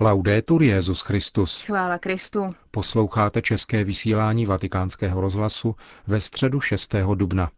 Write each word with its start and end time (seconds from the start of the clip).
Laudetur 0.00 0.62
Jezus 0.62 1.00
Christus. 1.00 1.62
Chvála 1.62 1.98
Kristu. 1.98 2.50
Posloucháte 2.70 3.42
české 3.42 3.84
vysílání 3.84 4.46
Vatikánského 4.46 5.20
rozhlasu 5.20 5.76
ve 6.06 6.20
středu 6.20 6.60
6. 6.60 6.94
dubna. 7.14 7.50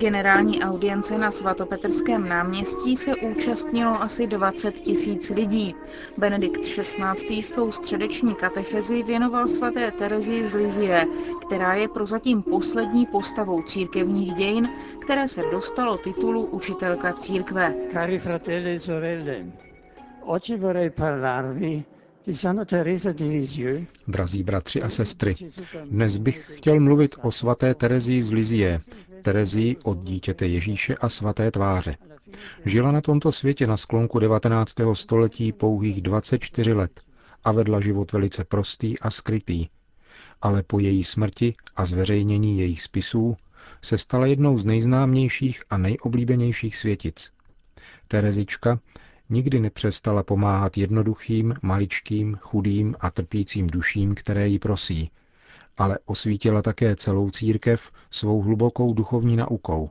Generální 0.00 0.60
audience 0.62 1.18
na 1.18 1.30
svatopetrském 1.30 2.28
náměstí 2.28 2.96
se 2.96 3.16
účastnilo 3.16 4.02
asi 4.02 4.26
20 4.26 4.74
tisíc 4.74 5.30
lidí. 5.30 5.74
Benedikt 6.18 6.60
XVI. 6.60 7.42
svou 7.42 7.72
středeční 7.72 8.34
katechezi 8.34 9.02
věnoval 9.02 9.48
svaté 9.48 9.90
Terezi 9.90 10.46
z 10.46 10.54
Lizie, 10.54 11.06
která 11.46 11.74
je 11.74 11.88
prozatím 11.88 12.42
poslední 12.42 13.06
postavou 13.06 13.62
církevních 13.62 14.34
dějin, 14.34 14.68
které 15.00 15.28
se 15.28 15.40
dostalo 15.50 15.98
titulu 15.98 16.46
učitelka 16.46 17.12
církve. 17.12 17.74
Cari 17.92 18.18
fratelli 18.18 18.74
e 18.74 18.78
sorelle, 18.80 19.44
oggi 20.24 20.56
vorrei 20.56 20.90
parlarvi 20.90 21.84
Drazí 24.08 24.42
bratři 24.42 24.82
a 24.82 24.88
sestry, 24.88 25.34
dnes 25.84 26.16
bych 26.16 26.50
chtěl 26.56 26.80
mluvit 26.80 27.14
o 27.22 27.30
svaté 27.30 27.74
Terezii 27.74 28.22
z 28.22 28.30
Lizie, 28.32 28.78
Terezii 29.22 29.76
od 29.84 30.04
dítěte 30.04 30.46
Ježíše 30.46 30.94
a 30.94 31.08
svaté 31.08 31.50
tváře. 31.50 31.96
Žila 32.64 32.92
na 32.92 33.00
tomto 33.00 33.32
světě 33.32 33.66
na 33.66 33.76
sklonku 33.76 34.18
19. 34.18 34.74
století 34.92 35.52
pouhých 35.52 36.02
24 36.02 36.72
let 36.72 37.00
a 37.44 37.52
vedla 37.52 37.80
život 37.80 38.12
velice 38.12 38.44
prostý 38.44 38.98
a 38.98 39.10
skrytý. 39.10 39.66
Ale 40.42 40.62
po 40.62 40.78
její 40.78 41.04
smrti 41.04 41.54
a 41.76 41.84
zveřejnění 41.84 42.58
jejich 42.58 42.82
spisů 42.82 43.36
se 43.82 43.98
stala 43.98 44.26
jednou 44.26 44.58
z 44.58 44.64
nejznámějších 44.64 45.62
a 45.70 45.76
nejoblíbenějších 45.76 46.76
světic. 46.76 47.32
Terezička 48.08 48.80
nikdy 49.30 49.60
nepřestala 49.60 50.22
pomáhat 50.22 50.78
jednoduchým, 50.78 51.54
maličkým, 51.62 52.36
chudým 52.36 52.96
a 53.00 53.10
trpícím 53.10 53.66
duším, 53.66 54.14
které 54.14 54.48
ji 54.48 54.58
prosí, 54.58 55.10
ale 55.80 55.98
osvítila 56.04 56.62
také 56.62 56.96
celou 56.96 57.30
církev 57.30 57.92
svou 58.10 58.42
hlubokou 58.42 58.94
duchovní 58.94 59.36
naukou. 59.36 59.90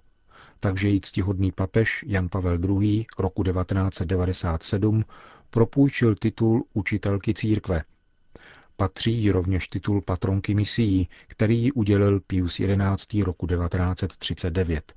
Takže 0.59 0.87
její 0.87 1.01
ctihodný 1.01 1.51
papež 1.51 2.05
Jan 2.07 2.29
Pavel 2.29 2.81
II. 2.81 3.05
roku 3.19 3.43
1997 3.43 5.05
propůjčil 5.49 6.15
titul 6.15 6.65
učitelky 6.73 7.33
církve. 7.33 7.83
Patří 8.77 9.13
jí 9.13 9.31
rovněž 9.31 9.67
titul 9.67 10.01
patronky 10.01 10.55
misií, 10.55 11.09
který 11.27 11.63
ji 11.63 11.71
udělil 11.71 12.19
Pius 12.19 12.61
XI. 12.97 13.23
roku 13.23 13.47
1939. 13.47 14.93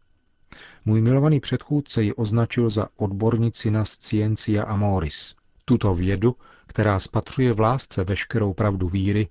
Můj 0.85 1.01
milovaný 1.01 1.41
předchůdce 1.41 2.03
ji 2.03 2.13
označil 2.13 2.71
za 2.71 2.89
odbornici 2.97 3.71
na 3.71 3.85
scientia 3.85 4.65
amoris. 4.65 5.35
Tuto 5.65 5.95
vědu, 5.95 6.37
která 6.67 6.99
spatřuje 6.99 7.53
v 7.53 7.61
lásce 7.61 8.05
veškerou 8.05 8.53
pravdu 8.53 8.89
víry, 8.89 9.29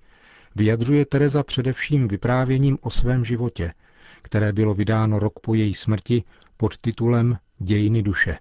vyjadřuje 0.56 1.06
Teresa 1.06 1.44
především 1.44 2.08
vyprávěním 2.08 2.78
o 2.82 2.90
svém 2.90 3.26
životě, 3.26 3.74
které 4.22 4.54
bylo 4.54 4.74
vydáno 4.74 5.20
rok 5.20 5.40
po 5.40 5.54
její 5.54 5.74
smrti 5.74 6.24
pod 6.58 6.78
titulem 6.78 7.38
Dějiny 7.60 8.04
duše. 8.04 8.38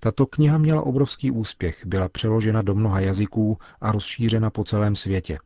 Tato 0.00 0.26
kniha 0.26 0.58
měla 0.58 0.82
obrovský 0.82 1.30
úspěch, 1.30 1.86
byla 1.86 2.08
přeložena 2.08 2.62
do 2.62 2.74
mnoha 2.74 3.00
jazyků 3.00 3.58
a 3.80 3.92
rozšířena 3.92 4.50
po 4.50 4.64
celém 4.64 4.96
světě. 4.96 5.38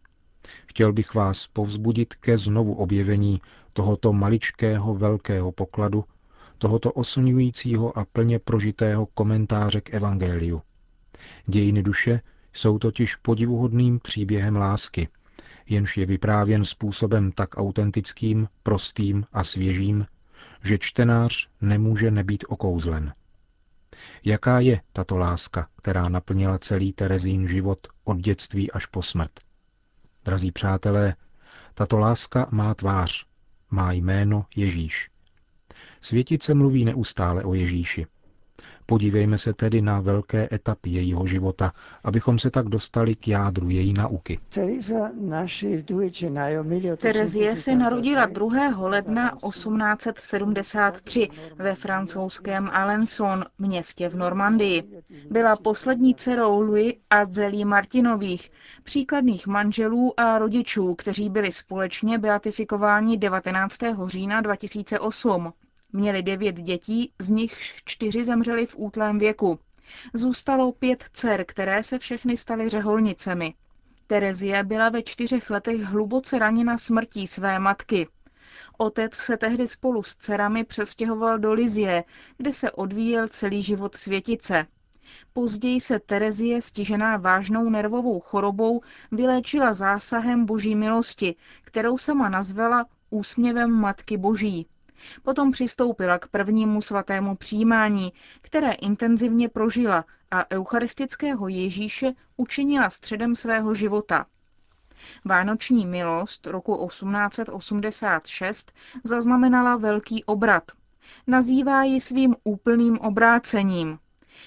Chtěl 0.67 0.93
bych 0.93 1.15
vás 1.15 1.47
povzbudit 1.47 2.15
ke 2.15 2.39
znovu 2.39 2.75
objevení 2.75 3.41
tohoto 3.73 4.13
maličkého 4.13 4.95
velkého 4.95 5.53
pokladu, 5.53 6.05
tohoto 6.59 6.93
oslňujícího 6.93 7.99
a 7.99 8.05
plně 8.05 8.39
prožitého 8.39 9.07
komentáře 9.07 9.81
k 9.81 9.95
Evangeliu. 9.95 10.63
Dějiny 11.47 11.83
duše 11.83 12.21
jsou 12.53 12.79
totiž 12.79 13.17
podivuhodným 13.17 13.99
příběhem 13.99 14.57
lásky, 14.57 15.09
jenž 15.71 15.97
je 15.97 16.07
vyprávěn 16.07 16.65
způsobem 16.65 17.33
tak 17.33 17.57
autentickým, 17.57 18.49
prostým 18.63 19.25
a 19.33 19.45
svěžím, 19.45 20.07
že 20.65 20.79
čtenář 20.79 21.49
nemůže 21.61 22.11
nebýt 22.11 22.45
okouzlen. 22.49 23.15
Jaká 24.25 24.61
je 24.61 24.81
tato 24.93 25.19
láska, 25.19 25.69
která 25.77 26.09
naplnila 26.09 26.59
celý 26.59 26.93
Terezín 26.93 27.49
život 27.49 27.79
od 28.05 28.17
dětství 28.17 28.73
až 28.73 28.87
po 28.87 29.03
smrt? 29.03 29.33
Drazí 30.25 30.53
přátelé, 30.53 31.15
tato 31.75 31.99
láska 31.99 32.49
má 32.51 32.75
tvář, 32.75 33.27
má 33.71 33.93
jméno 33.93 34.47
Ježíš. 34.57 35.11
Světice 36.01 36.55
mluví 36.55 36.85
neustále 36.85 37.45
o 37.45 37.55
Ježíši. 37.55 38.07
Podívejme 38.91 39.39
se 39.39 39.53
tedy 39.53 39.83
na 39.83 40.01
velké 40.01 40.49
etapy 40.53 40.91
jejího 40.91 41.27
života, 41.27 41.73
abychom 42.05 42.39
se 42.39 42.51
tak 42.51 42.69
dostali 42.69 43.15
k 43.15 43.29
jádru 43.29 43.71
její 43.71 43.93
nauky. 43.93 44.39
Terezie 46.99 47.57
se 47.57 47.75
narodila 47.77 48.27
2. 48.27 48.89
ledna 48.89 49.37
1873 49.51 51.29
ve 51.57 51.75
francouzském 51.75 52.71
Alençon, 52.73 53.45
městě 53.59 54.09
v 54.09 54.17
Normandii. 54.17 55.03
Byla 55.31 55.57
poslední 55.57 56.15
dcerou 56.15 56.61
Louis 56.61 56.95
a 57.11 57.25
Zelí 57.25 57.65
Martinových, 57.65 58.51
příkladných 58.83 59.47
manželů 59.47 60.21
a 60.21 60.39
rodičů, 60.39 60.95
kteří 60.95 61.31
byli 61.31 61.53
společně 61.53 62.19
beatifikováni 62.19 63.19
19. 63.19 63.79
října 64.07 64.41
2008. 64.41 65.53
Měli 65.93 66.23
devět 66.23 66.57
dětí, 66.57 67.13
z 67.19 67.31
nichž 67.31 67.83
čtyři 67.85 68.25
zemřeli 68.25 68.67
v 68.67 68.75
útlém 68.79 69.19
věku. 69.19 69.59
Zůstalo 70.15 70.73
pět 70.73 71.05
dcer, 71.13 71.45
které 71.45 71.83
se 71.83 71.99
všechny 71.99 72.37
staly 72.37 72.69
řeholnicemi. 72.69 73.55
Terezie 74.07 74.65
byla 74.65 74.89
ve 74.89 75.03
čtyřech 75.03 75.51
letech 75.51 75.81
hluboce 75.81 76.39
raněna 76.39 76.79
smrtí 76.79 77.27
své 77.27 77.59
matky. 77.59 78.09
Otec 78.79 79.15
se 79.15 79.37
tehdy 79.37 79.67
spolu 79.69 80.03
s 80.03 80.17
dcerami 80.17 80.65
přestěhoval 80.65 81.39
do 81.39 81.53
Lizie, 81.53 82.05
kde 82.37 82.53
se 82.53 82.71
odvíjel 82.71 83.29
celý 83.29 83.63
život 83.63 83.95
světice. 83.95 84.67
Později 85.33 85.81
se 85.81 85.99
Terezie, 85.99 86.63
stižená 86.63 87.17
vážnou 87.17 87.71
nervovou 87.71 88.21
chorobou, 88.21 88.81
vyléčila 89.13 89.75
zásahem 89.75 90.47
boží 90.47 90.75
milosti, 90.75 91.35
kterou 91.63 91.99
sama 91.99 92.29
nazvala 92.29 92.87
úsměvem 93.11 93.71
Matky 93.71 94.17
Boží. 94.17 94.67
Potom 95.23 95.51
přistoupila 95.51 96.19
k 96.19 96.29
prvnímu 96.29 96.83
svatému 96.83 97.37
přijímání, 97.37 98.13
které 98.43 98.73
intenzivně 98.73 99.49
prožila 99.49 100.05
a 100.31 100.51
eucharistického 100.51 101.49
Ježíše 101.49 102.13
učinila 102.37 102.91
středem 102.91 103.35
svého 103.35 103.75
života. 103.75 104.27
Vánoční 105.25 105.87
milost 105.87 106.47
roku 106.47 106.87
1886 106.89 108.73
zaznamenala 109.05 109.77
velký 109.77 110.25
obrat. 110.25 110.65
Nazývá 111.27 111.83
ji 111.83 112.01
svým 112.01 112.37
úplným 112.45 112.99
obrácením. 112.99 113.99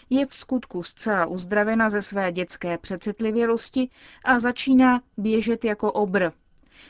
Je 0.09 0.25
v 0.25 0.33
skutku 0.33 0.83
zcela 0.83 1.25
uzdravena 1.25 1.89
ze 1.89 2.01
své 2.01 2.31
dětské 2.31 2.77
přecitlivělosti 2.77 3.89
a 4.25 4.39
začíná 4.39 5.01
běžet 5.17 5.65
jako 5.65 5.91
obr. 5.91 6.31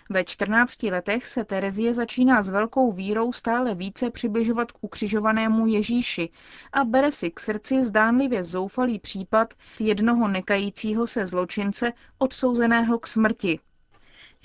Ve 0.10 0.24
14 0.24 0.84
letech 0.84 1.26
se 1.26 1.44
Terezie 1.44 1.94
začíná 1.94 2.42
s 2.42 2.50
velkou 2.50 2.92
vírou 2.92 3.34
stále 3.34 3.76
více 3.76 4.10
přibližovat 4.10 4.72
k 4.72 4.78
ukřižovanému 4.82 5.68
Ježíši 5.68 6.30
a 6.74 6.84
bere 6.84 7.12
si 7.12 7.32
k 7.32 7.40
srdci 7.40 7.84
zdánlivě 7.84 8.44
zoufalý 8.44 9.00
případ 9.00 9.54
jednoho 9.80 10.28
nekajícího 10.28 11.08
se 11.08 11.26
zločince 11.26 11.94
odsouzeného 12.18 13.00
k 13.00 13.08
smrti. 13.08 13.60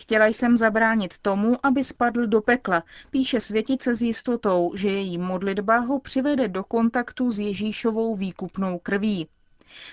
Chtěla 0.00 0.26
jsem 0.26 0.56
zabránit 0.56 1.18
tomu, 1.18 1.66
aby 1.66 1.84
spadl 1.84 2.26
do 2.26 2.40
pekla, 2.40 2.82
píše 3.10 3.40
světice 3.40 3.94
s 3.94 4.02
jistotou, 4.02 4.72
že 4.74 4.88
její 4.88 5.18
modlitba 5.18 5.78
ho 5.78 6.00
přivede 6.00 6.48
do 6.48 6.64
kontaktu 6.64 7.30
s 7.30 7.38
Ježíšovou 7.38 8.16
výkupnou 8.16 8.78
krví. 8.78 9.28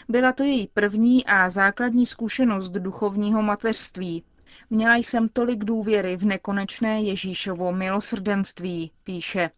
Byla 0.09 0.31
to 0.31 0.43
její 0.43 0.67
první 0.73 1.25
a 1.25 1.49
základní 1.49 2.05
zkušenost 2.05 2.69
duchovního 2.69 3.41
mateřství. 3.41 4.23
Měla 4.69 4.95
jsem 4.95 5.29
tolik 5.29 5.63
důvěry 5.63 6.17
v 6.17 6.25
nekonečné 6.25 7.01
Ježíšovo 7.01 7.71
milosrdenství, 7.71 8.91
píše. 9.03 9.49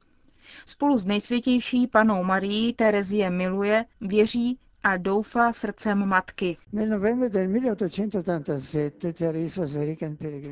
Spolu 0.65 0.97
s 0.97 1.05
nejsvětější 1.05 1.87
panou 1.87 2.23
Marií 2.23 2.73
Terezie 2.73 3.29
miluje, 3.29 3.85
věří 4.01 4.57
a 4.83 4.97
doufá 4.97 5.53
srdcem 5.53 6.05
matky. 6.05 6.57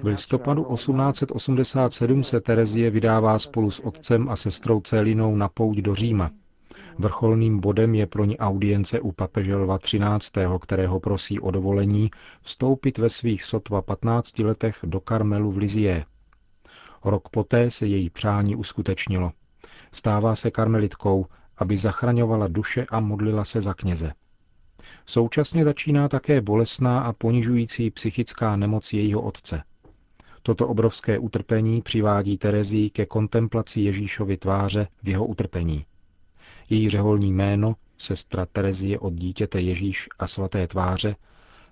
V 0.02 0.06
listopadu 0.06 0.64
1887 0.74 2.24
se 2.24 2.42
Terezie 2.42 2.90
vydává 2.90 3.40
spolu 3.40 3.72
s 3.72 3.80
otcem 3.80 4.30
a 4.30 4.36
sestrou 4.36 4.82
Célinou 4.82 5.36
na 5.36 5.50
pouť 5.50 5.78
do 5.78 5.96
Říma. 5.96 6.32
Vrcholným 7.00 7.60
bodem 7.60 7.96
je 7.96 8.08
pro 8.08 8.26
ní 8.26 8.38
audience 8.38 9.00
u 9.00 9.12
papeže 9.12 9.56
Lva 9.56 9.78
XIII., 9.78 10.48
kterého 10.62 11.00
prosí 11.00 11.40
o 11.40 11.52
dovolení 11.52 12.12
vstoupit 12.42 12.98
ve 12.98 13.10
svých 13.10 13.44
sotva 13.44 13.82
15 13.82 14.40
letech 14.40 14.80
do 14.84 15.00
Karmelu 15.00 15.52
v 15.52 15.58
Lizie. 15.58 16.06
Rok 17.06 17.30
poté 17.30 17.72
se 17.72 17.88
její 17.88 18.10
přání 18.10 18.56
uskutečnilo. 18.56 19.32
Stává 19.92 20.36
se 20.36 20.52
karmelitkou 20.52 21.26
aby 21.58 21.78
zachraňovala 21.78 22.48
duše 22.48 22.86
a 22.90 23.00
modlila 23.00 23.44
se 23.44 23.62
za 23.62 23.74
kněze. 23.74 24.14
Současně 25.06 25.66
začíná 25.66 26.08
také 26.08 26.42
bolestná 26.42 27.00
a 27.00 27.14
ponižující 27.14 27.92
psychická 27.92 28.56
nemoc 28.56 28.94
jejího 28.94 29.22
otce. 29.22 29.64
Toto 30.44 30.68
obrovské 30.68 31.20
utrpení 31.20 31.82
přivádí 31.82 32.38
Terezii 32.38 32.90
ke 32.90 33.06
kontemplaci 33.06 33.82
Ježíšovy 33.82 34.38
tváře 34.38 34.88
v 35.04 35.10
jeho 35.10 35.26
utrpení. 35.26 35.86
Její 36.70 36.90
řeholní 36.90 37.32
jméno, 37.32 37.76
sestra 37.98 38.46
Terezie 38.46 39.00
od 39.00 39.14
dítěte 39.14 39.62
Ježíš 39.62 40.10
a 40.20 40.28
svaté 40.28 40.68
tváře, 40.68 41.16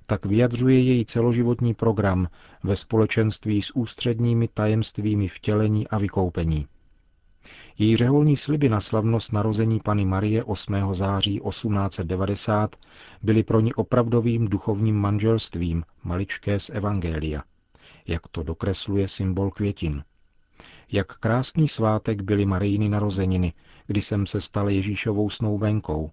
tak 0.06 0.25
vyjadřuje 0.25 0.80
její 0.80 1.06
celoživotní 1.06 1.74
program 1.74 2.28
ve 2.63 2.75
společenství 2.75 3.62
s 3.62 3.75
ústředními 3.75 4.48
tajemstvími 4.48 5.28
vtělení 5.28 5.88
a 5.88 5.98
vykoupení. 5.98 6.68
Její 7.78 7.98
řeholní 7.98 8.38
sliby 8.38 8.69
na 8.69 8.80
slavnost 8.80 9.34
narození 9.34 9.80
Pany 9.80 10.06
Marie 10.06 10.44
8. 10.44 10.94
září 10.94 11.42
1890 11.50 12.75
byly 13.22 13.44
pro 13.44 13.60
ní 13.60 13.74
opravdovým 13.74 14.48
duchovním 14.48 14.96
manželstvím 14.96 15.84
maličké 16.04 16.60
z 16.60 16.69
Evangelia, 16.69 17.44
jak 18.07 18.28
to 18.28 18.44
dokresluje 18.44 19.07
symbol 19.07 19.51
květin. 19.51 20.04
Jak 20.95 21.18
krásný 21.18 21.68
svátek 21.68 22.22
byly 22.22 22.45
Marijiny 22.45 22.90
narozeniny, 22.90 23.54
kdy 23.88 24.01
jsem 24.01 24.25
se 24.25 24.42
stal 24.42 24.69
Ježíšovou 24.69 25.30
snoubenkou. 25.30 26.12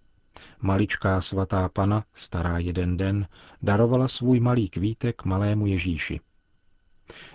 Maličká 0.63 1.21
svatá 1.21 1.69
pana, 1.69 2.05
stará 2.15 2.59
jeden 2.59 2.97
den, 2.97 3.27
darovala 3.63 4.09
svůj 4.09 4.41
malý 4.41 4.69
kvítek 4.69 5.25
malému 5.25 5.67
Ježíši. 5.67 6.21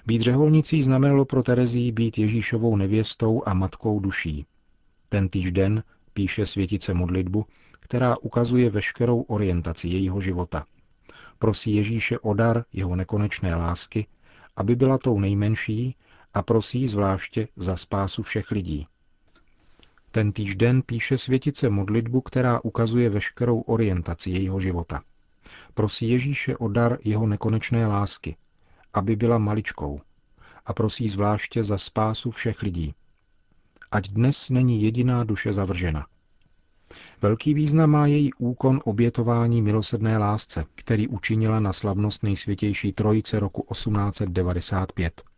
Být 0.06 0.22
řeholnicí 0.22 0.84
znamenalo 0.84 1.26
pro 1.26 1.44
Terezii 1.44 1.92
být 1.92 2.18
Ježíšovou 2.18 2.76
nevěstou 2.76 3.44
a 3.46 3.54
matkou 3.54 4.00
duší. 4.00 4.46
Ten 5.10 5.30
den 5.52 5.84
píše 6.14 6.46
světice 6.46 6.94
modlitbu, 6.94 7.46
která 7.80 8.18
ukazuje 8.18 8.70
veškerou 8.70 9.22
orientaci 9.22 9.88
jejího 9.88 10.22
života. 10.22 10.66
Prosí 11.40 11.76
Ježíše 11.76 12.20
o 12.20 12.34
dar 12.34 12.66
jeho 12.74 12.96
nekonečné 12.96 13.56
lásky, 13.56 14.08
aby 14.56 14.76
byla 14.76 14.98
tou 14.98 15.20
nejmenší 15.20 15.96
a 16.36 16.42
prosí 16.42 16.88
zvláště 16.88 17.48
za 17.56 17.76
spásu 17.78 18.24
všech 18.24 18.52
lidí. 18.52 18.88
Ten 20.12 20.32
den 20.56 20.82
píše 20.82 21.18
světice 21.18 21.70
modlitbu, 21.70 22.22
která 22.22 22.60
ukazuje 22.64 23.10
veškerou 23.10 23.62
orientaci 23.62 24.30
jejího 24.32 24.60
života. 24.60 25.04
Prosí 25.74 26.10
Ježíše 26.10 26.58
o 26.58 26.68
dar 26.68 26.98
jeho 27.04 27.28
nekonečné 27.28 27.88
lásky, 27.88 28.36
aby 28.94 29.16
byla 29.16 29.38
maličkou 29.38 30.02
a 30.66 30.74
prosí 30.74 31.10
zvláště 31.10 31.64
za 31.64 31.78
spásu 31.78 32.32
všech 32.32 32.62
lidí. 32.62 32.94
Ať 33.92 34.10
dnes 34.10 34.50
není 34.50 34.84
jediná 34.84 35.24
duše 35.24 35.54
zavržena. 35.54 36.06
Velký 37.22 37.54
význam 37.54 37.90
má 37.90 38.08
její 38.08 38.34
úkon 38.34 38.80
obětování 38.84 39.62
milosedné 39.62 40.18
lásce, 40.18 40.66
který 40.76 41.08
učinila 41.08 41.60
na 41.60 41.74
slavnost 41.74 42.24
nejsvětější 42.24 42.94
trojice 42.94 43.40
roku 43.40 43.68
1895 43.72 45.35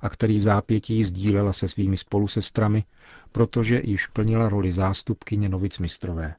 a 0.00 0.08
který 0.08 0.38
v 0.38 0.42
zápětí 0.42 1.04
sdílela 1.04 1.52
se 1.52 1.68
svými 1.68 1.96
spolusestrami, 1.96 2.84
protože 3.32 3.80
již 3.84 4.06
plnila 4.06 4.48
roli 4.48 4.72
zástupkyně 4.72 5.48
Novic 5.48 5.78
mistrové. 5.78 6.34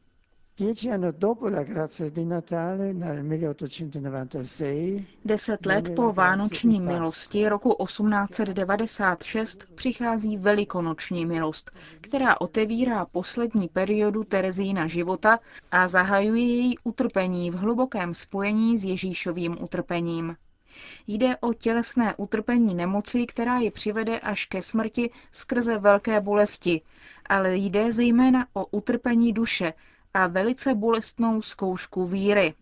Deset 5.25 5.65
let 5.65 5.95
po 5.95 6.13
Vánoční 6.13 6.79
milosti 6.81 7.49
roku 7.49 7.75
1896 7.85 9.65
přichází 9.75 10.38
Velikonoční 10.38 11.25
milost, 11.25 11.71
která 12.01 12.41
otevírá 12.41 13.05
poslední 13.05 13.67
periodu 13.67 14.23
Terezína 14.23 14.88
života 14.88 15.39
a 15.71 15.88
zahajuje 15.88 16.45
její 16.45 16.77
utrpení 16.83 17.51
v 17.51 17.55
hlubokém 17.55 18.13
spojení 18.13 18.77
s 18.77 18.85
Ježíšovým 18.85 19.63
utrpením. 19.63 20.35
Jde 21.07 21.38
o 21.38 21.53
tělesné 21.53 22.15
utrpení 22.18 22.75
nemoci, 22.75 23.25
která 23.25 23.57
ji 23.59 23.71
přivede 23.71 24.19
až 24.19 24.45
ke 24.45 24.62
smrti 24.62 25.09
skrze 25.31 25.77
velké 25.77 26.21
bolesti, 26.21 26.81
ale 27.25 27.57
jde 27.57 27.91
zejména 27.91 28.47
o 28.53 28.65
utrpení 28.65 29.33
duše, 29.33 29.73
a 30.13 30.27
velice 30.27 30.73
bolestnou 30.75 31.41
zkoušku 31.41 32.07
víry. 32.07 32.53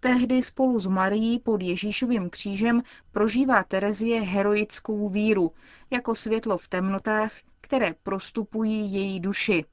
Tehdy 0.00 0.42
spolu 0.42 0.78
s 0.78 0.86
Marií 0.86 1.38
pod 1.38 1.62
Ježíšovým 1.62 2.30
křížem 2.30 2.82
prožívá 3.12 3.62
Terezie 3.62 4.20
heroickou 4.20 5.08
víru, 5.08 5.52
jako 5.90 6.14
světlo 6.14 6.58
v 6.58 6.68
temnotách, 6.68 7.32
které 7.60 7.94
prostupují 8.02 8.92
její 8.92 9.20
duši. 9.20 9.64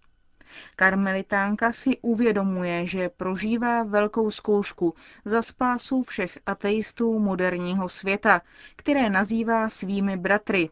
Karmelitánka 0.76 1.72
si 1.72 1.98
uvědomuje, 2.02 2.86
že 2.86 3.10
prožívá 3.10 3.84
velkou 3.84 4.32
zkoušku 4.32 4.94
za 5.26 5.42
spásu 5.42 6.04
všech 6.04 6.40
ateistů 6.46 7.20
moderního 7.20 7.90
světa, 7.90 8.42
které 8.76 9.10
nazývá 9.10 9.70
svými 9.70 10.18
bratry, 10.18 10.70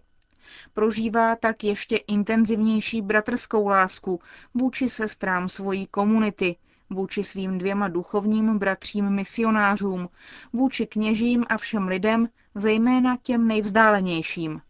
Prožívá 0.73 1.35
tak 1.35 1.63
ještě 1.63 1.95
intenzivnější 1.97 3.01
bratrskou 3.01 3.67
lásku 3.67 4.19
vůči 4.53 4.89
sestrám 4.89 5.49
svojí 5.49 5.87
komunity, 5.87 6.55
vůči 6.89 7.23
svým 7.23 7.57
dvěma 7.57 7.87
duchovním 7.87 8.59
bratřím 8.59 9.09
misionářům, 9.09 10.09
vůči 10.53 10.87
kněžím 10.87 11.45
a 11.49 11.57
všem 11.57 11.87
lidem, 11.87 12.29
zejména 12.55 13.17
těm 13.21 13.47
nejvzdálenějším. 13.47 14.61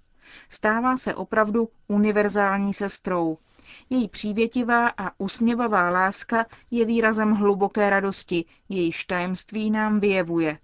Stává 0.49 0.97
se 0.97 1.15
opravdu 1.15 1.69
univerzální 1.87 2.73
sestrou. 2.73 3.37
Její 3.89 4.09
přívětivá 4.09 4.87
a 4.87 5.11
usměvavá 5.17 5.89
láska 5.89 6.45
je 6.71 6.85
výrazem 6.85 7.31
hluboké 7.31 7.89
radosti, 7.89 8.45
jejíž 8.69 9.05
tajemství 9.05 9.71
nám 9.71 9.99
vyjevuje. 9.99 10.59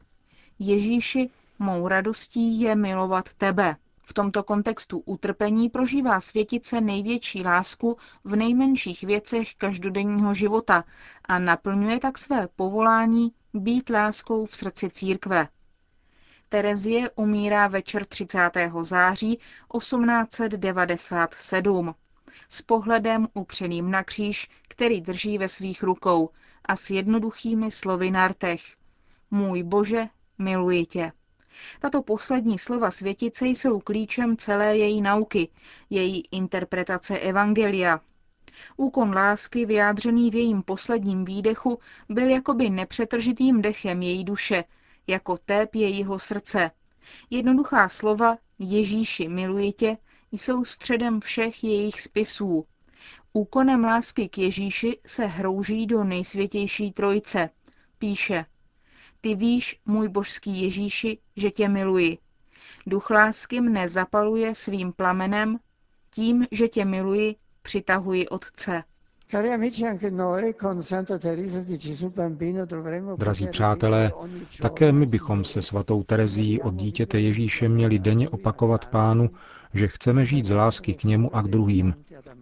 Ježíši, 0.60 1.30
mou 1.60 1.88
radostí 1.88 2.62
je 2.62 2.76
milovat 2.76 3.34
tebe. 3.34 3.76
V 4.02 4.14
tomto 4.14 4.44
kontextu 4.44 5.04
utrpení 5.06 5.70
prožívá 5.70 6.20
světice 6.20 6.82
největší 6.82 7.44
lásku 7.44 7.98
v 8.24 8.36
nejmenších 8.36 9.04
věcech 9.04 9.56
každodenního 9.56 10.34
života 10.34 10.84
a 11.26 11.40
naplňuje 11.40 12.00
tak 12.00 12.18
své 12.18 12.48
povolání 12.56 13.32
být 13.54 13.90
láskou 13.90 14.46
v 14.46 14.56
srdci 14.56 14.90
církve. 14.90 15.48
Terezie 16.50 17.10
umírá 17.10 17.68
večer 17.68 18.06
30. 18.06 18.52
září 18.82 19.40
1897 19.78 21.96
s 22.50 22.62
pohledem 22.62 23.28
upřeným 23.34 23.92
na 23.92 24.04
kříž, 24.04 24.50
který 24.68 25.02
drží 25.02 25.38
ve 25.38 25.48
svých 25.48 25.84
rukou 25.84 26.30
a 26.66 26.76
s 26.76 26.90
jednoduchými 26.90 27.72
slovy 27.72 28.12
na 28.12 28.28
rtech. 28.28 28.62
Můj 29.32 29.64
Bože, 29.64 30.08
miluji 30.38 30.86
tě. 30.86 31.12
Tato 31.80 32.02
poslední 32.02 32.60
slova 32.60 32.92
světice 32.92 33.48
jsou 33.48 33.80
klíčem 33.80 34.38
celé 34.38 34.78
její 34.78 35.02
nauky, 35.02 35.50
její 35.90 36.24
interpretace 36.32 37.20
Evangelia. 37.20 38.02
Úkon 38.78 39.16
lásky 39.16 39.66
vyjádřený 39.66 40.30
v 40.30 40.36
jejím 40.36 40.64
posledním 40.64 41.26
výdechu 41.26 41.80
byl 42.10 42.30
jakoby 42.30 42.70
nepřetržitým 42.70 43.62
dechem 43.62 44.02
její 44.02 44.24
duše, 44.24 44.64
jako 45.08 45.38
tép 45.38 45.76
jejího 45.76 46.20
srdce. 46.20 46.72
Jednoduchá 47.30 47.90
slova 47.90 48.38
Ježíši 48.60 49.28
miluji 49.28 49.74
tě 49.74 49.98
jsou 50.32 50.66
středem 50.66 51.22
všech 51.22 51.64
jejich 51.64 52.02
spisů. 52.02 52.66
Úkonem 53.34 53.84
lásky 53.84 54.30
k 54.30 54.38
Ježíši 54.38 55.00
se 55.06 55.26
hrouží 55.26 55.88
do 55.88 56.04
nejsvětější 56.04 56.92
trojce. 56.92 57.50
Píše, 57.98 58.46
ty 59.22 59.36
víš, 59.36 59.80
můj 59.86 60.08
božský 60.08 60.62
Ježíši, 60.62 61.18
že 61.36 61.52
tě 61.52 61.68
miluji. 61.68 62.18
Duch 62.88 63.10
lásky 63.10 63.62
mne 63.62 63.88
zapaluje 63.88 64.56
svým 64.56 64.94
plamenem, 64.94 65.60
tím, 66.12 66.48
že 66.52 66.68
tě 66.68 66.86
miluji, 66.86 67.36
přitahuji 67.62 68.28
Otce. 68.28 68.84
Drazí 73.18 73.48
přátelé, 73.48 74.12
také 74.62 74.92
my 74.92 75.06
bychom 75.06 75.44
se 75.44 75.62
svatou 75.62 76.04
Terezí 76.04 76.62
od 76.62 76.74
dítěte 76.74 77.20
Ježíše 77.20 77.70
měli 77.70 78.00
denně 78.00 78.30
opakovat 78.30 78.86
pánu, 78.86 79.30
že 79.74 79.88
chceme 79.88 80.26
žít 80.26 80.46
z 80.46 80.52
lásky 80.56 80.94
k 80.94 81.04
němu 81.04 81.36
a 81.36 81.42
k 81.42 81.48
druhým, 81.48 81.96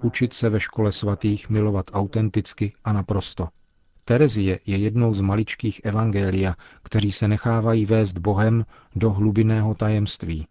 učit 0.04 0.34
se 0.34 0.50
ve 0.50 0.60
škole 0.60 0.92
svatých 0.92 1.50
milovat 1.50 1.86
autenticky 1.94 2.74
a 2.84 2.94
naprosto. 2.94 3.48
Terezie 4.06 4.60
je 4.66 4.78
jednou 4.78 5.14
z 5.14 5.22
maličkých 5.22 5.82
evangelia, 5.84 6.56
kteří 6.84 7.12
se 7.12 7.28
nechávají 7.28 7.86
vést 7.86 8.18
Bohem 8.18 8.66
do 8.96 9.12
hlubinného 9.12 9.74
tajemství. 9.76 10.48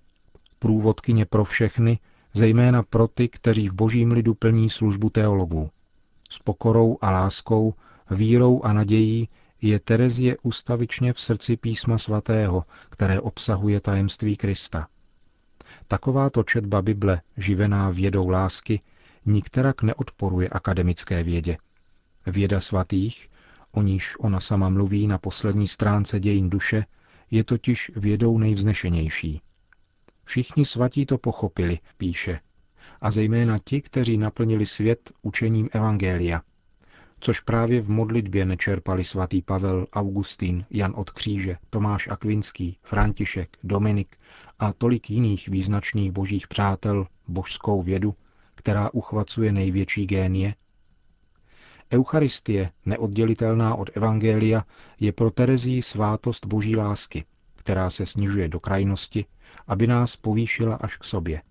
Průvodkyně 0.59 1.25
pro 1.25 1.45
všechny, 1.45 1.99
zejména 2.35 2.83
pro 2.83 3.09
ty, 3.09 3.29
kteří 3.29 3.69
v 3.69 3.75
božím 3.75 4.11
lidu 4.13 4.35
plní 4.35 4.71
službu 4.71 5.11
teologů. 5.11 5.71
S 6.31 6.39
pokorou 6.39 6.99
a 7.01 7.11
láskou, 7.11 7.75
vírou 8.11 8.63
a 8.63 8.73
nadějí 8.73 9.29
je 9.63 9.81
Terezie 9.81 10.37
ustavičně 10.43 11.13
v 11.13 11.21
srdci 11.21 11.57
písma 11.57 11.99
svatého, 11.99 12.65
které 12.91 13.21
obsahuje 13.21 13.81
tajemství 13.81 14.37
Krista. 14.37 14.89
Takováto 15.89 16.43
četba 16.43 16.83
Bible, 16.83 17.21
živená 17.37 17.91
vědou 17.91 18.29
lásky, 18.29 18.81
nikterak 19.27 19.83
neodporuje 19.83 20.49
akademické 20.49 21.23
vědě. 21.23 21.57
Věda 22.27 22.61
svatých, 22.61 23.31
o 23.73 23.83
níž 23.83 24.17
ona 24.19 24.41
sama 24.41 24.69
mluví 24.69 25.07
na 25.07 25.19
poslední 25.19 25.69
stránce 25.69 26.21
dějin 26.21 26.51
duše, 26.51 26.85
je 27.31 27.45
totiž 27.45 27.93
vědou 27.97 28.39
nejvznešenější. 28.39 29.41
Všichni 30.25 30.65
svatí 30.65 31.07
to 31.07 31.19
pochopili, 31.19 31.79
píše, 31.97 32.41
a 33.01 33.11
zejména 33.11 33.59
ti, 33.65 33.83
kteří 33.83 34.17
naplnili 34.17 34.67
svět 34.67 35.13
učením 35.23 35.69
Evangelia, 35.73 36.43
což 37.21 37.41
právě 37.41 37.81
v 37.81 37.91
modlitbě 37.91 38.45
nečerpali 38.45 39.05
svatý 39.05 39.43
Pavel, 39.43 39.87
Augustín, 39.93 40.65
Jan 40.71 40.93
od 40.97 41.11
Kříže, 41.11 41.57
Tomáš 41.71 42.09
Akvinský, 42.09 42.79
František, 42.83 43.57
Dominik 43.65 44.17
a 44.59 44.73
tolik 44.73 45.11
jiných 45.11 45.49
význačných 45.49 46.13
božích 46.13 46.49
přátel 46.49 47.07
božskou 47.29 47.83
vědu, 47.83 48.15
která 48.55 48.91
uchvacuje 48.93 49.53
největší 49.53 50.07
génie? 50.07 50.55
Eucharistie, 51.93 52.71
neoddělitelná 52.85 53.75
od 53.75 53.91
Evangelia, 53.97 54.65
je 55.01 55.13
pro 55.13 55.31
Terezii 55.31 55.83
svátost 55.83 56.47
boží 56.47 56.77
lásky, 56.77 57.25
která 57.57 57.91
se 57.91 58.07
snižuje 58.07 58.49
do 58.49 58.61
krajnosti, 58.61 59.25
aby 59.67 59.87
nás 59.87 60.17
povýšila 60.17 60.75
až 60.75 60.97
k 60.97 61.05
sobě. 61.05 61.43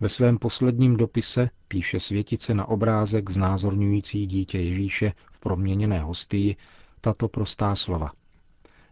Ve 0.00 0.08
svém 0.08 0.38
posledním 0.38 0.96
dopise 0.96 1.50
píše 1.68 2.00
světice 2.00 2.54
na 2.54 2.68
obrázek 2.68 3.30
znázorňující 3.30 4.26
dítě 4.26 4.58
Ježíše 4.58 5.12
v 5.32 5.40
proměněné 5.40 6.00
hostii 6.00 6.56
tato 7.00 7.28
prostá 7.28 7.76
slova. 7.76 8.12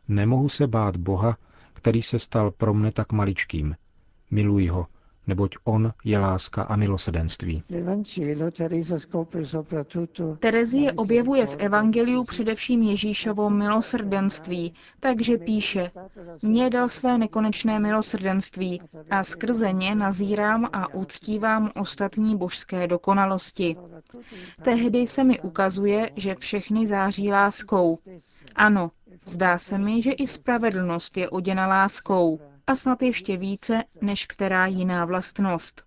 Nemohu 0.09 0.49
se 0.49 0.67
bát 0.67 0.97
Boha, 0.97 1.37
který 1.73 2.03
se 2.03 2.19
stal 2.19 2.51
pro 2.51 2.75
mne 2.75 2.93
tak 2.93 3.13
maličkým. 3.13 3.77
Miluji 4.31 4.69
ho, 4.69 4.87
neboť 5.27 5.57
on 5.65 5.93
je 6.05 6.19
láska 6.19 6.63
a 6.63 6.77
milosedenství. 6.77 7.63
Terezie 10.39 10.93
objevuje 10.93 11.47
v 11.47 11.57
Evangeliu 11.59 12.25
především 12.25 12.83
Ježíšovo 12.83 13.51
milosrdenství, 13.51 14.75
takže 15.01 15.39
píše, 15.39 15.91
Mně 16.43 16.71
dal 16.71 16.89
své 16.89 17.19
nekonečné 17.19 17.81
milosrdenství 17.81 18.81
a 19.11 19.25
skrze 19.25 19.73
ně 19.73 19.95
nazírám 19.95 20.69
a 20.73 20.95
uctívám 20.95 21.71
ostatní 21.81 22.37
božské 22.37 22.87
dokonalosti. 22.87 23.77
Tehdy 24.63 25.07
se 25.07 25.25
mi 25.25 25.41
ukazuje, 25.41 26.11
že 26.17 26.35
všechny 26.39 26.87
září 26.87 27.33
láskou. 27.33 27.99
Ano, 28.55 28.91
zdá 29.25 29.59
se 29.59 29.79
mi, 29.79 30.03
že 30.03 30.13
i 30.13 30.27
spravedlnost 30.27 31.17
je 31.17 31.31
oděna 31.31 31.67
láskou 31.67 32.41
a 32.67 32.77
snad 32.77 33.03
ještě 33.03 33.37
více 33.37 33.85
než 34.01 34.27
která 34.27 34.67
jiná 34.67 35.05
vlastnost. 35.05 35.85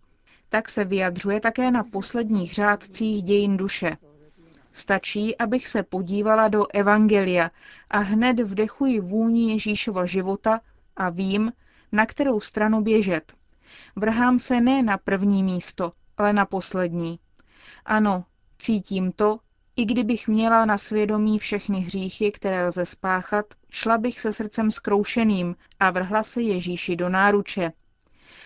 Tak 0.49 0.69
se 0.69 0.85
vyjadřuje 0.85 1.39
také 1.39 1.71
na 1.71 1.83
posledních 1.83 2.53
řádcích 2.53 3.23
dějin 3.23 3.57
duše. 3.57 3.97
Stačí, 4.71 5.37
abych 5.37 5.67
se 5.67 5.83
podívala 5.83 6.47
do 6.47 6.67
Evangelia 6.73 7.51
a 7.89 7.99
hned 7.99 8.39
vdechuji 8.39 8.99
vůni 8.99 9.51
Ježíšova 9.51 10.05
života 10.05 10.61
a 10.95 11.09
vím, 11.09 11.51
na 11.91 12.05
kterou 12.05 12.39
stranu 12.39 12.81
běžet. 12.81 13.33
Vrhám 13.95 14.39
se 14.39 14.61
ne 14.61 14.83
na 14.83 14.97
první 14.97 15.43
místo, 15.43 15.91
ale 16.17 16.33
na 16.33 16.45
poslední. 16.45 17.19
Ano, 17.85 18.25
cítím 18.59 19.11
to, 19.11 19.39
i 19.79 19.85
kdybych 19.85 20.27
měla 20.27 20.65
na 20.65 20.77
svědomí 20.77 21.39
všechny 21.39 21.79
hříchy, 21.79 22.31
které 22.31 22.67
lze 22.67 22.85
spáchat, 22.85 23.45
šla 23.69 23.97
bych 23.97 24.19
se 24.19 24.33
srdcem 24.33 24.71
skroušeným 24.71 25.55
a 25.79 25.91
vrhla 25.91 26.23
se 26.23 26.41
Ježíši 26.41 26.95
do 26.95 27.09
náruče. 27.09 27.71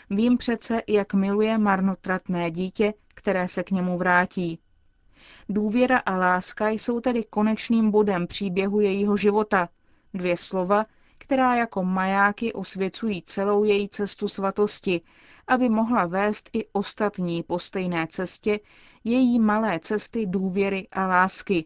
Vím 0.09 0.37
přece, 0.37 0.81
jak 0.87 1.13
miluje 1.13 1.57
marnotratné 1.57 2.51
dítě, 2.51 2.93
které 3.15 3.47
se 3.47 3.63
k 3.63 3.71
němu 3.71 3.97
vrátí. 3.97 4.59
Důvěra 5.49 5.97
a 5.97 6.17
láska 6.17 6.69
jsou 6.69 6.99
tedy 6.99 7.23
konečným 7.23 7.91
bodem 7.91 8.27
příběhu 8.27 8.79
jejího 8.79 9.17
života. 9.17 9.69
Dvě 10.13 10.37
slova, 10.37 10.85
která 11.17 11.55
jako 11.55 11.83
majáky 11.83 12.53
osvěcují 12.53 13.21
celou 13.21 13.63
její 13.63 13.89
cestu 13.89 14.27
svatosti, 14.27 15.01
aby 15.47 15.69
mohla 15.69 16.05
vést 16.05 16.49
i 16.53 16.65
ostatní 16.71 17.43
po 17.43 17.59
stejné 17.59 18.07
cestě 18.07 18.59
její 19.03 19.39
malé 19.39 19.79
cesty 19.79 20.25
důvěry 20.25 20.87
a 20.91 21.07
lásky, 21.07 21.65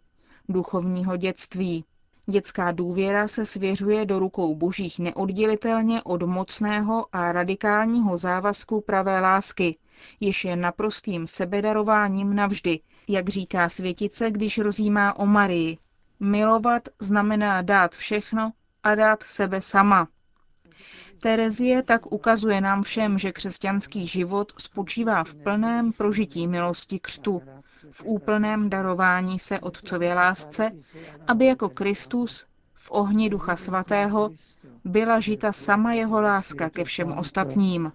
duchovního 0.50 1.17
dětství. 1.17 1.86
Dětská 2.29 2.72
důvěra 2.72 3.27
se 3.27 3.46
svěřuje 3.46 4.06
do 4.06 4.20
rukou 4.20 4.56
božích 4.56 5.00
neoddělitelně 5.00 6.03
od 6.03 6.24
mocného 6.24 7.06
a 7.13 7.32
radikálního 7.32 8.17
závazku 8.17 8.82
pravé 8.82 9.20
lásky, 9.20 9.77
jež 10.20 10.46
je 10.46 10.56
naprostým 10.56 11.27
sebedarováním 11.27 12.36
navždy, 12.36 12.79
jak 13.08 13.29
říká 13.29 13.70
světice, 13.70 14.32
když 14.32 14.58
rozjímá 14.58 15.20
o 15.20 15.25
Marii. 15.25 15.77
Milovat 16.20 16.82
znamená 17.00 17.62
dát 17.62 17.96
všechno 17.96 18.51
a 18.84 18.96
dát 18.96 19.24
sebe 19.24 19.62
sama. 19.62 20.08
Terezie 21.22 21.84
tak 21.84 22.12
ukazuje 22.12 22.62
nám 22.62 22.84
všem, 22.84 23.18
že 23.18 23.32
křesťanský 23.32 24.08
život 24.08 24.54
spočívá 24.58 25.24
v 25.24 25.36
plném 25.36 25.92
prožití 25.94 26.48
milosti 26.48 27.00
křtu, 27.00 27.42
v 27.92 28.04
úplném 28.06 28.70
darování 28.70 29.40
se 29.40 29.60
Otcově 29.60 30.14
lásce, 30.14 30.72
aby 31.28 31.46
jako 31.46 31.70
Kristus 31.70 32.46
v 32.74 32.92
ohni 32.92 33.30
Ducha 33.30 33.56
Svatého 33.56 34.30
byla 34.86 35.20
žita 35.20 35.52
sama 35.52 35.94
jeho 35.94 36.22
láska 36.22 36.70
ke 36.70 36.84
všem 36.84 37.12
ostatním. 37.12 37.92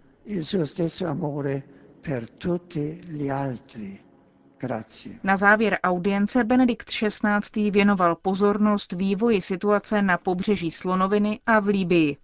Na 5.23 5.37
závěr 5.37 5.79
audience 5.83 6.45
Benedikt 6.45 6.89
XVI. 6.89 7.71
věnoval 7.71 8.17
pozornost 8.17 8.93
vývoji 8.93 9.41
situace 9.41 10.03
na 10.03 10.19
pobřeží 10.19 10.71
Slonoviny 10.71 11.41
a 11.47 11.61
v 11.61 11.69
Líbii. 11.69 12.17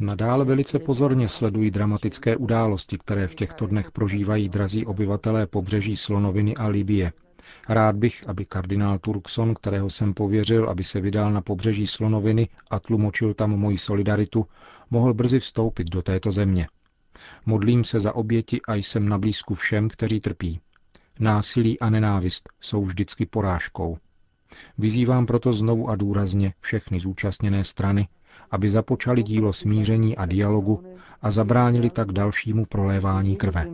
Nadále 0.00 0.44
velice 0.44 0.78
pozorně 0.78 1.28
sledují 1.28 1.70
dramatické 1.70 2.36
události, 2.36 2.98
které 2.98 3.26
v 3.26 3.34
těchto 3.34 3.66
dnech 3.66 3.90
prožívají 3.90 4.48
drazí 4.48 4.86
obyvatelé 4.86 5.46
pobřeží 5.46 5.96
Slonoviny 5.96 6.56
a 6.56 6.66
Libie. 6.66 7.12
Rád 7.68 7.96
bych, 7.96 8.28
aby 8.28 8.44
kardinál 8.44 8.98
Turkson, 8.98 9.54
kterého 9.54 9.90
jsem 9.90 10.14
pověřil, 10.14 10.70
aby 10.70 10.84
se 10.84 11.00
vydal 11.00 11.32
na 11.32 11.40
pobřeží 11.40 11.86
Slonoviny 11.86 12.48
a 12.70 12.80
tlumočil 12.80 13.34
tam 13.34 13.50
moji 13.50 13.78
solidaritu, 13.78 14.46
mohl 14.90 15.14
brzy 15.14 15.40
vstoupit 15.40 15.90
do 15.90 16.02
této 16.02 16.32
země. 16.32 16.66
Modlím 17.46 17.84
se 17.84 18.00
za 18.00 18.14
oběti 18.14 18.60
a 18.68 18.74
jsem 18.74 19.08
na 19.08 19.18
blízku 19.18 19.54
všem, 19.54 19.88
kteří 19.88 20.20
trpí. 20.20 20.60
Násilí 21.18 21.80
a 21.80 21.90
nenávist 21.90 22.48
jsou 22.60 22.84
vždycky 22.84 23.26
porážkou. 23.26 23.98
Vyzývám 24.78 25.26
proto 25.26 25.52
znovu 25.52 25.88
a 25.88 25.96
důrazně 25.96 26.54
všechny 26.60 27.00
zúčastněné 27.00 27.64
strany, 27.64 28.08
aby 28.50 28.70
započali 28.70 29.22
dílo 29.22 29.52
smíření 29.52 30.16
a 30.16 30.26
dialogu 30.26 30.84
a 31.22 31.30
zabránili 31.30 31.90
tak 31.90 32.12
dalšímu 32.12 32.66
prolévání 32.66 33.36
krve. 33.36 33.66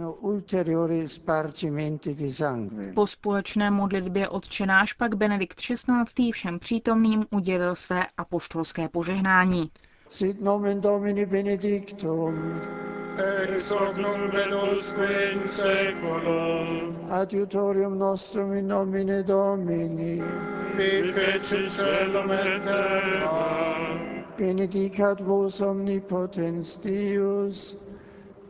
Po 2.95 3.07
společné 3.07 3.71
modlitbě 3.71 4.29
odčenáš 4.29 4.93
pak 4.93 5.15
Benedikt 5.15 5.61
XVI. 5.61 6.33
všem 6.33 6.59
přítomným 6.59 7.27
udělil 7.31 7.75
své 7.75 8.07
apoštolské 8.17 8.89
požehnání. 8.89 9.71
Sit 10.11 10.41
nomen 10.41 10.81
Domini 10.81 11.25
benedictum 11.27 12.79
ex 13.19 13.69
hoc 13.69 13.97
nunc 13.97 14.35
et 14.35 14.53
in 14.53 15.43
seculum. 15.43 17.09
Adiutorium 17.09 17.97
nostrum 17.97 18.53
in 18.53 18.69
nomine 18.69 19.25
Domini. 19.25 20.23
Qui 20.77 21.13
fecit 21.13 21.71
celum 21.71 22.31
et 22.31 22.63
terra. 22.63 24.35
Benedicat 24.37 25.21
vos 25.21 25.61
omnipotens 25.61 26.77
Deus, 26.81 27.77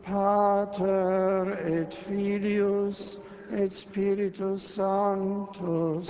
Pater 0.03 1.57
et 1.65 1.91
Filius 1.91 3.19
et 3.51 3.71
Spiritus 3.71 4.61
Sanctus. 4.61 6.09